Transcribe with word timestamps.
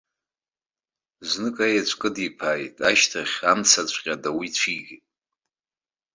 Знык 1.29 1.57
аеҵәа 1.65 1.99
кыдиԥааит, 2.01 2.75
ашьҭахь 2.89 3.35
амцаҵәҟьа 3.51 4.13
адау 4.15 4.39
ицәигеит. 4.47 5.05